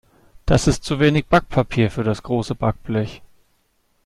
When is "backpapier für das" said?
1.27-2.23